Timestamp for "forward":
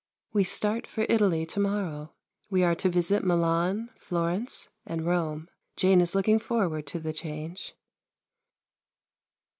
6.39-6.87